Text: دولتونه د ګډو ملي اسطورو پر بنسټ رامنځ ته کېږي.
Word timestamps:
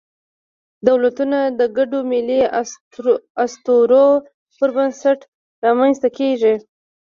دولتونه 0.87 1.37
د 1.59 1.61
ګډو 1.77 1.99
ملي 2.11 2.41
اسطورو 3.43 4.05
پر 4.57 4.69
بنسټ 4.75 5.19
رامنځ 5.65 5.95
ته 6.03 6.09
کېږي. 6.17 6.53